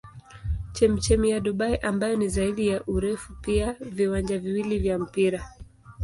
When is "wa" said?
3.65-3.73